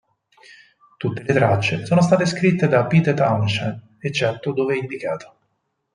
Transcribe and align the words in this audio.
Tutte 0.97 1.21
le 1.21 1.31
tracce 1.31 1.85
sono 1.85 2.01
state 2.01 2.25
scritte 2.25 2.67
da 2.67 2.87
Pete 2.87 3.13
Townshend, 3.13 3.97
eccetto 3.99 4.51
dove 4.51 4.75
indicato. 4.75 5.37